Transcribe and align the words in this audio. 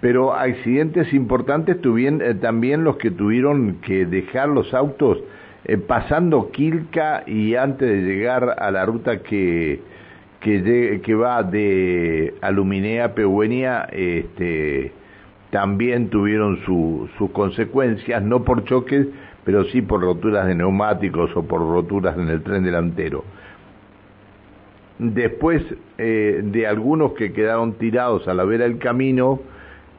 pero 0.00 0.34
accidentes 0.34 1.12
importantes 1.12 1.80
tuvieron 1.80 2.22
eh, 2.22 2.34
también 2.34 2.84
los 2.84 2.96
que 2.96 3.10
tuvieron 3.10 3.78
que 3.82 4.06
dejar 4.06 4.48
los 4.48 4.72
autos 4.74 5.18
eh, 5.64 5.76
pasando 5.76 6.50
Quilca 6.50 7.24
y 7.26 7.56
antes 7.56 7.88
de 7.88 8.02
llegar 8.02 8.56
a 8.58 8.70
la 8.70 8.86
ruta 8.86 9.22
que, 9.22 9.80
que, 10.40 11.14
va 11.14 11.42
de 11.42 12.34
Aluminea 12.40 13.06
a 13.06 13.14
Pehuenia, 13.14 13.88
este, 13.92 14.92
también 15.50 16.10
tuvieron 16.10 16.58
su, 16.64 17.08
sus 17.18 17.30
consecuencias, 17.30 18.22
no 18.22 18.44
por 18.44 18.64
choques, 18.64 19.08
pero 19.44 19.64
sí 19.64 19.82
por 19.82 20.00
roturas 20.00 20.46
de 20.46 20.54
neumáticos 20.54 21.34
o 21.34 21.42
por 21.42 21.60
roturas 21.60 22.16
en 22.16 22.28
el 22.28 22.42
tren 22.42 22.62
delantero. 22.62 23.24
Después 24.98 25.62
eh, 25.96 26.40
de 26.44 26.66
algunos 26.66 27.12
que 27.12 27.32
quedaron 27.32 27.74
tirados 27.74 28.28
a 28.28 28.34
la 28.34 28.44
vera 28.44 28.64
del 28.64 28.78
camino, 28.78 29.40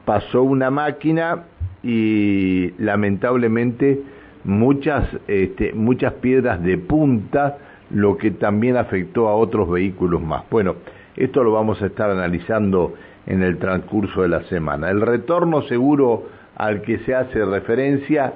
pasó 0.06 0.44
una 0.44 0.70
máquina 0.70 1.44
y 1.84 2.72
lamentablemente 2.78 4.02
muchas, 4.44 5.06
este, 5.28 5.74
muchas 5.74 6.14
piedras 6.14 6.62
de 6.64 6.78
punta, 6.78 7.58
lo 7.92 8.18
que 8.18 8.32
también 8.32 8.78
afectó 8.78 9.28
a 9.28 9.36
otros 9.36 9.70
vehículos 9.70 10.22
más. 10.22 10.44
Bueno, 10.50 10.76
esto 11.16 11.44
lo 11.44 11.52
vamos 11.52 11.82
a 11.82 11.88
estar 11.88 12.10
analizando 12.10 12.94
en 13.26 13.44
el 13.44 13.58
transcurso 13.58 14.22
de 14.22 14.30
la 14.30 14.44
semana. 14.44 14.90
El 14.90 15.02
retorno 15.02 15.62
seguro 15.64 16.28
al 16.56 16.82
que 16.82 17.00
se 17.00 17.16
hace 17.16 17.46
referencia 17.46 18.34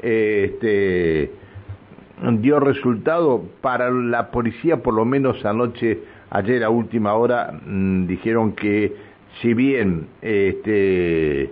este, 0.00 1.30
dio 2.40 2.60
resultado 2.60 3.44
para 3.60 3.90
la 3.90 4.30
policía, 4.30 4.82
por 4.82 4.94
lo 4.94 5.04
menos 5.04 5.44
anoche, 5.44 6.00
ayer 6.30 6.64
a 6.64 6.70
última 6.70 7.14
hora, 7.14 7.52
mm, 7.64 8.06
dijeron 8.06 8.52
que 8.52 8.94
si 9.40 9.54
bien 9.54 10.08
este, 10.20 11.50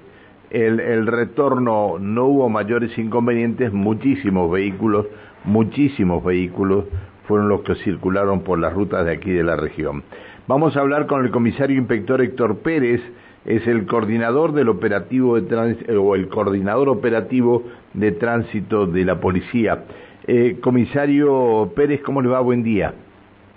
el, 0.51 0.80
el 0.80 1.07
retorno 1.07 1.98
no 1.98 2.27
hubo 2.27 2.48
mayores 2.48 2.97
inconvenientes, 2.98 3.73
muchísimos 3.73 4.50
vehículos, 4.50 5.06
muchísimos 5.45 6.23
vehículos 6.25 6.84
fueron 7.27 7.48
los 7.48 7.62
que 7.62 7.77
circularon 7.77 8.41
por 8.41 8.58
las 8.58 8.75
rutas 8.75 9.06
de 9.06 9.12
aquí 9.12 9.31
de 9.31 9.45
la 9.45 9.56
región. 9.56 10.03
Vamos 10.48 10.77
a 10.77 10.81
hablar 10.81 11.06
con 11.06 11.25
el 11.25 11.31
comisario 11.31 11.78
inspector 11.78 12.20
Héctor 12.20 12.58
Pérez, 12.58 13.01
es 13.45 13.67
el 13.67 13.86
coordinador 13.86 14.53
del 14.53 14.69
operativo 14.69 15.41
de 15.41 15.77
eh, 15.86 15.97
o 15.97 16.14
el 16.14 16.28
coordinador 16.28 16.89
operativo 16.89 17.62
de 17.95 18.12
tránsito 18.12 18.86
de 18.86 19.05
la 19.05 19.20
policía. 19.20 19.84
Eh, 20.27 20.58
comisario 20.61 21.70
Pérez, 21.75 22.03
¿cómo 22.03 22.20
le 22.20 22.28
va? 22.28 22.41
Buen 22.41 22.62
día. 22.62 22.92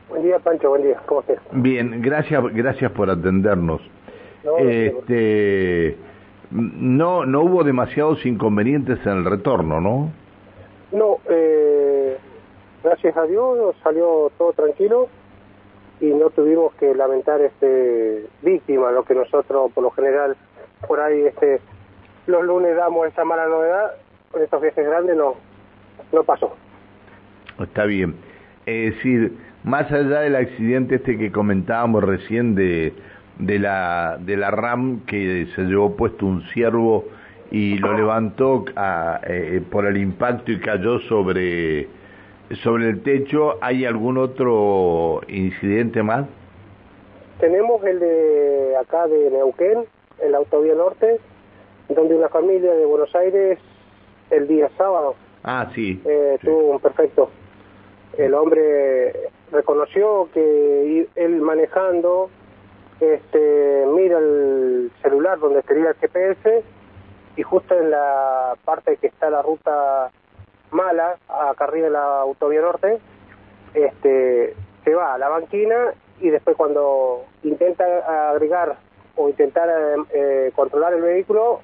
Buen 0.08 0.24
día, 0.24 0.40
Pancho, 0.40 0.70
buen 0.70 0.84
día. 0.84 1.02
¿Cómo 1.08 1.22
estás? 1.22 1.40
Bien, 1.52 2.02
gracias, 2.02 2.42
gracias 2.54 2.92
por 2.92 3.10
atendernos 3.10 3.82
este, 4.60 5.98
no, 6.52 7.26
no 7.26 7.42
hubo 7.42 7.64
demasiados 7.64 8.26
inconvenientes 8.26 9.00
en 9.06 9.20
el 9.20 9.26
retorno, 9.26 9.82
¿no? 9.82 10.12
No, 10.92 11.18
eh, 11.30 12.18
gracias 12.84 13.18
a 13.18 13.24
Dios 13.24 13.76
salió 13.84 14.32
todo 14.38 14.54
tranquilo 14.54 15.08
y 16.00 16.08
no 16.08 16.30
tuvimos 16.30 16.74
que 16.76 16.94
lamentar 16.94 17.42
este 17.42 18.28
víctimas, 18.42 18.94
lo 18.94 19.04
que 19.04 19.16
nosotros 19.16 19.72
por 19.72 19.84
lo 19.84 19.92
general 19.92 20.36
por 20.88 21.00
ahí 21.00 21.22
este 21.22 21.62
los 22.28 22.44
lunes 22.44 22.76
damos 22.76 23.08
esa 23.08 23.26
mala 23.26 23.48
novedad, 23.48 23.94
con 24.32 24.42
estos 24.42 24.62
viajes 24.62 24.86
grandes 24.86 25.16
no, 25.18 25.36
no 26.12 26.24
pasó. 26.24 26.56
Está 27.60 27.86
bien. 27.86 28.16
Es 28.66 28.96
decir, 28.96 29.34
más 29.64 29.92
allá 29.92 30.22
del 30.22 30.36
accidente 30.36 30.96
este 30.96 31.18
que 31.18 31.32
comentábamos 31.32 32.04
recién 32.04 32.56
de 32.56 32.94
de 33.40 33.60
la, 33.60 34.18
de 34.20 34.38
la 34.38 34.52
RAM 34.52 35.02
que 35.06 35.48
se 35.56 35.64
llevó 35.64 35.96
puesto 35.96 36.26
un 36.26 36.44
ciervo 36.54 37.06
y 37.52 37.78
lo 37.78 37.94
levantó 37.94 38.66
eh, 39.28 39.62
por 39.72 39.86
el 39.86 39.98
impacto 39.98 40.52
y 40.52 40.60
cayó 40.60 41.00
sobre, 41.02 41.88
sobre 42.64 42.90
el 42.90 43.04
techo. 43.04 43.58
¿Hay 43.62 43.86
algún 43.86 44.18
otro 44.18 45.22
incidente 45.28 46.02
más? 46.02 46.26
Tenemos 47.40 47.84
el 47.84 48.00
de 48.00 48.76
acá 48.80 49.08
de 49.08 49.30
Neuquén, 49.32 49.86
en 50.20 50.32
la 50.32 50.38
autovía 50.40 50.76
norte, 50.76 51.20
donde 51.90 52.16
una 52.16 52.30
familia 52.30 52.74
de 52.74 52.86
Buenos 52.86 53.14
Aires 53.16 53.60
el 54.32 54.48
día 54.48 54.70
sábado 54.78 55.16
ah, 55.44 55.70
sí, 55.76 56.02
eh, 56.06 56.38
tuvo 56.42 56.72
un 56.72 56.80
perfecto. 56.80 57.30
El 58.18 58.34
hombre 58.34 59.14
reconoció 59.52 60.30
que 60.34 61.08
él 61.16 61.42
manejando 61.42 62.30
este, 63.00 63.86
mira 63.88 64.18
el 64.18 64.92
celular 65.02 65.40
donde 65.40 65.60
estaría 65.60 65.90
el 65.90 65.96
GPS 65.96 66.64
y 67.36 67.44
justo 67.44 67.78
en 67.78 67.92
la 67.92 68.56
parte 68.64 68.98
que 68.98 69.08
está 69.08 69.30
la 69.30 69.42
ruta 69.42 70.12
mala, 70.72 71.18
acá 71.28 71.66
arriba 71.66 71.88
de 71.88 71.94
la 71.94 72.22
autovía 72.22 72.62
norte, 72.62 73.00
este, 73.74 74.56
se 74.84 74.94
va 74.94 75.14
a 75.14 75.18
la 75.18 75.30
banquina 75.30 75.94
y 76.20 76.30
después 76.30 76.56
cuando 76.56 77.26
intenta 77.44 78.32
agregar 78.32 78.78
o 79.16 79.30
intentar 79.30 79.70
eh, 80.14 80.52
controlar 80.56 80.94
el 80.94 81.02
vehículo, 81.02 81.62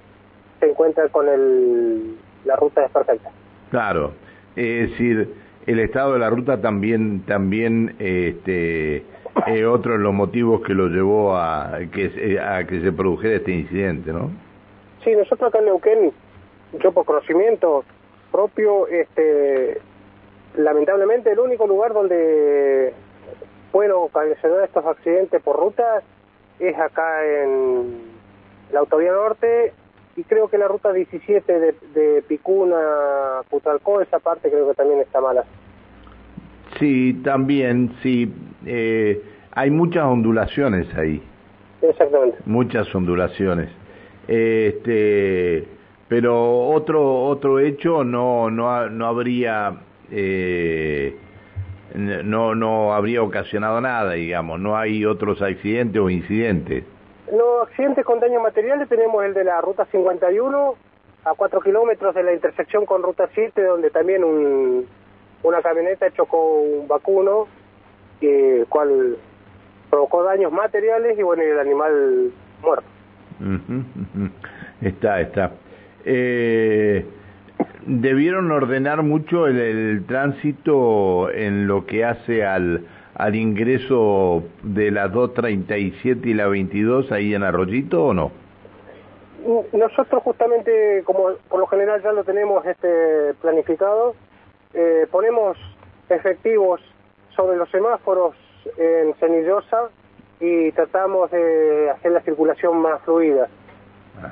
se 0.59 0.69
encuentra 0.69 1.07
con 1.09 1.28
el, 1.28 2.17
la 2.46 2.56
ruta 2.56 2.81
desperfecta. 2.81 3.31
Claro, 3.72 4.13
es 4.56 4.91
decir, 4.91 5.34
el 5.66 5.79
estado 5.79 6.13
de 6.13 6.19
la 6.19 6.29
ruta 6.29 6.61
también, 6.61 7.22
también 7.25 7.96
este, 8.00 9.03
eh, 9.47 9.66
otro 9.66 9.94
de 9.94 10.00
los 10.00 10.13
motivos 10.13 10.62
que 10.62 10.73
lo 10.73 10.88
llevó 10.88 11.35
a 11.35 11.79
que, 11.91 12.40
a 12.40 12.63
que 12.66 12.81
se 12.81 12.91
produjera 12.91 13.38
este 13.38 13.51
incidente, 13.51 14.12
¿no? 14.12 14.29
Sí, 15.03 15.12
nosotros 15.16 15.50
acá 15.50 15.59
en 15.59 15.66
Neuquén, 15.66 16.12
yo 16.81 16.91
por 16.91 17.06
conocimiento 17.06 17.84
propio, 18.31 18.88
este, 18.88 19.79
lamentablemente 20.56 21.31
el 21.31 21.40
único 21.40 21.67
lugar 21.67 21.94
donde 21.94 22.94
pueden 23.72 23.91
ocasionar 23.91 24.63
estos 24.63 24.85
accidentes 24.85 25.41
por 25.41 25.57
ruta 25.57 26.01
es 26.59 26.78
acá 26.78 27.25
en 27.25 28.09
la 28.72 28.79
autovía 28.79 29.11
norte 29.11 29.73
y 30.16 30.23
creo 30.23 30.50
que 30.50 30.57
la 30.57 30.67
ruta 30.67 30.91
17 30.91 31.59
de, 31.59 31.75
de 31.94 32.22
Picuna, 32.23 33.41
Putalcó, 33.50 34.01
esa 34.01 34.19
parte 34.19 34.50
creo 34.50 34.67
que 34.67 34.75
también 34.75 35.00
está 35.00 35.22
mala. 35.22 35.46
Sí, 36.78 37.19
también, 37.23 37.96
sí. 38.03 38.31
Eh, 38.66 39.22
hay 39.52 39.72
muchas 39.72 40.06
ondulaciones 40.06 40.94
ahí. 40.96 41.22
Exactamente. 41.81 42.38
Muchas 42.46 42.94
ondulaciones. 42.94 43.70
Este, 44.28 45.66
pero 46.08 46.68
otro 46.70 47.24
otro 47.25 47.59
hecho 47.59 48.03
no 48.03 48.52
no 48.52 48.90
no 48.90 49.08
habría 49.08 49.80
eh, 50.12 51.16
no 51.96 52.53
no 52.53 52.94
habría 52.94 53.24
ocasionado 53.24 53.81
nada, 53.81 54.14
digamos. 54.14 54.59
No 54.59 54.78
hay 54.78 55.06
otros 55.06 55.41
accidentes 55.41 56.02
o 56.02 56.09
incidentes. 56.09 56.84
No, 57.31 57.62
accidentes 57.62 58.06
con 58.06 58.20
daños 58.20 58.41
materiales 58.41 58.90
tenemos 58.90 59.24
el 59.24 59.34
de 59.34 59.44
la 59.44 59.62
ruta 59.62 59.86
51 59.86 60.76
a 61.26 61.34
4 61.36 61.62
kilómetros 61.62 62.16
de 62.16 62.24
la 62.24 62.34
intersección 62.34 62.86
con 62.86 63.03
ruta 63.03 63.30
7, 63.34 63.62
donde 63.62 63.91
también 63.91 64.24
un, 64.24 64.88
una 65.44 65.62
camioneta 65.62 66.09
chocó 66.12 66.62
un 66.62 66.88
vacuno, 66.88 67.47
el 68.28 68.68
cual 68.68 69.18
provocó 69.90 70.24
daños 70.24 70.52
materiales 70.52 71.18
y 71.18 71.24
bueno, 71.24 71.44
el 71.44 71.59
animal 71.59 72.31
muerto. 72.62 72.85
Está, 74.81 75.22
está. 75.22 75.52
Eh, 76.06 77.06
debieron 77.85 78.52
ordenar 78.52 79.03
mucho 79.03 79.47
el, 79.47 80.06
tránsito 80.06 81.31
en 81.31 81.68
lo 81.68 81.85
que 81.85 82.06
hace 82.06 82.46
al, 82.46 82.85
al 83.16 83.35
ingreso 83.35 84.44
de 84.63 84.91
la 84.91 85.08
237 85.08 86.29
y 86.29 86.34
la 86.34 86.47
22 86.47 87.12
ahí 87.12 87.34
en 87.34 87.44
Arroyito 87.44 88.06
o 88.06 88.13
no? 88.13 88.31
Nosotros 89.72 90.22
justamente, 90.23 91.02
como 91.05 91.29
por 91.47 91.59
lo 91.59 91.67
general 91.67 92.03
ya 92.03 92.11
lo 92.11 92.23
tenemos 92.23 92.66
este 92.66 93.34
planificado, 93.41 94.14
eh, 94.73 95.08
ponemos 95.09 95.58
efectivos 96.09 96.82
sobre 97.40 97.56
los 97.56 97.70
semáforos 97.70 98.36
en 98.78 99.14
Cenillosa 99.14 99.90
y 100.41 100.74
tratamos 100.74 101.32
de 101.32 101.90
hacer 101.90 102.12
la 102.12 102.20
circulación 102.20 102.82
más 102.82 103.02
fluida. 103.03 103.47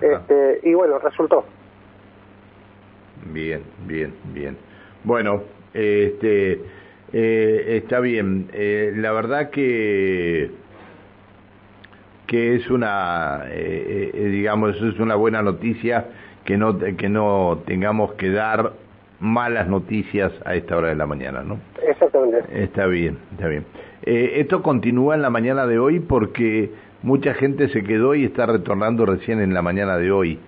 Este, 0.01 0.59
y 0.63 0.73
bueno, 0.73 0.99
resultó. 0.99 1.45
Bien, 3.31 3.63
bien, 3.85 4.13
bien. 4.33 4.57
Bueno, 5.05 5.43
este, 5.73 6.59
eh, 7.13 7.79
está 7.81 8.01
bien. 8.01 8.49
Eh, 8.51 8.91
la 8.97 9.13
verdad 9.13 9.51
que 9.51 10.51
que 12.27 12.55
es 12.55 12.69
una, 12.69 13.45
digamos, 13.45 14.75
es 14.75 14.99
una 14.99 15.15
buena 15.15 15.41
noticia 15.41 16.07
que 16.43 16.57
no 16.57 16.77
que 16.77 17.07
no 17.07 17.63
tengamos 17.65 18.15
que 18.15 18.31
dar 18.31 18.73
malas 19.19 19.67
noticias 19.67 20.31
a 20.45 20.55
esta 20.55 20.77
hora 20.77 20.89
de 20.89 20.95
la 20.95 21.05
mañana, 21.05 21.41
¿no? 21.41 21.59
Exactamente. 21.81 22.63
Está 22.63 22.85
bien, 22.85 23.17
está 23.31 23.47
bien. 23.47 23.65
Eh, 24.03 24.39
esto 24.39 24.61
continúa 24.61 25.15
en 25.15 25.21
la 25.21 25.29
mañana 25.29 25.65
de 25.65 25.79
hoy 25.79 25.99
porque 25.99 26.71
mucha 27.03 27.33
gente 27.33 27.69
se 27.69 27.83
quedó 27.83 28.15
y 28.15 28.25
está 28.25 28.45
retornando 28.45 29.05
recién 29.05 29.41
en 29.41 29.53
la 29.53 29.61
mañana 29.61 29.97
de 29.97 30.11
hoy. 30.11 30.39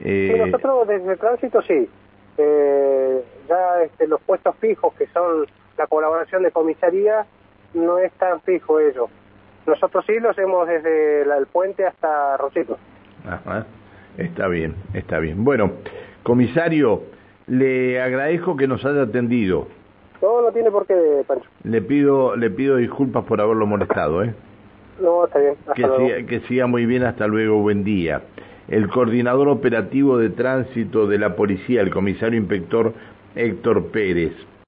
Eh... 0.00 0.32
Sí, 0.32 0.50
nosotros 0.50 0.88
desde 0.88 1.12
el 1.12 1.18
tránsito 1.18 1.62
sí. 1.62 1.88
Eh, 2.36 3.24
ya 3.48 3.82
este, 3.82 4.08
los 4.08 4.20
puestos 4.22 4.56
fijos, 4.56 4.94
que 4.94 5.06
son 5.08 5.46
la 5.76 5.86
colaboración 5.86 6.42
de 6.42 6.50
comisaría, 6.50 7.26
no 7.74 7.98
es 7.98 8.12
tan 8.14 8.40
fijo 8.40 8.80
ello. 8.80 9.08
Nosotros 9.66 10.04
sí 10.06 10.18
lo 10.18 10.30
hacemos 10.30 10.66
desde 10.66 11.22
el 11.22 11.46
puente 11.46 11.86
hasta 11.86 12.36
Rosito. 12.36 12.78
Ajá. 13.26 13.66
Está 14.18 14.48
bien, 14.48 14.74
está 14.92 15.18
bien. 15.18 15.42
Bueno, 15.44 15.72
comisario, 16.22 17.02
le 17.46 18.00
agradezco 18.00 18.56
que 18.56 18.66
nos 18.66 18.84
haya 18.84 19.02
atendido. 19.02 19.66
No, 20.22 20.42
no 20.42 20.52
tiene 20.52 20.70
por 20.70 20.86
qué, 20.86 20.94
Pancho. 21.26 21.48
Le 21.64 21.82
pido, 21.82 22.36
le 22.36 22.50
pido 22.50 22.76
disculpas 22.76 23.24
por 23.24 23.40
haberlo 23.40 23.66
molestado, 23.66 24.24
¿eh? 24.24 24.34
No, 25.00 25.26
está 25.26 25.38
bien. 25.38 25.54
que, 25.74 25.82
Siga, 25.82 26.26
que 26.26 26.40
siga 26.46 26.66
muy 26.66 26.86
bien, 26.86 27.04
hasta 27.04 27.26
luego, 27.26 27.58
buen 27.58 27.84
día. 27.84 28.22
El 28.68 28.88
coordinador 28.88 29.48
operativo 29.48 30.16
de 30.16 30.30
tránsito 30.30 31.06
de 31.06 31.18
la 31.18 31.36
policía, 31.36 31.82
el 31.82 31.90
comisario 31.90 32.38
inspector 32.38 32.94
Héctor 33.34 33.88
Pérez. 33.88 34.32